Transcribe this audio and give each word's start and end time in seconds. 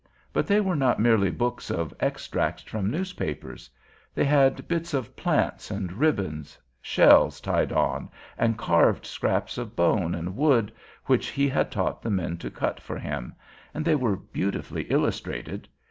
But 0.33 0.47
they 0.47 0.59
were 0.59 0.75
not 0.75 0.99
merely 0.99 1.29
books 1.29 1.69
of 1.69 1.93
extracts 1.99 2.63
from 2.63 2.89
newspapers. 2.89 3.69
They 4.15 4.23
had 4.25 4.67
bits 4.67 4.95
of 4.95 5.15
plants 5.15 5.69
and 5.69 5.91
ribbons, 5.93 6.57
shells 6.81 7.39
tied 7.39 7.71
on, 7.71 8.09
and 8.35 8.57
carved 8.57 9.05
scraps 9.05 9.59
of 9.59 9.75
bone 9.75 10.15
and 10.15 10.35
wood, 10.35 10.71
which 11.05 11.27
he 11.27 11.47
had 11.47 11.69
taught 11.71 12.01
the 12.01 12.09
men 12.09 12.37
to 12.37 12.49
cut 12.49 12.79
for 12.79 12.97
him, 12.97 13.35
and 13.75 13.85
they 13.85 13.93
were 13.93 14.15
beautifully 14.15 14.85
illustrated. 14.85 15.67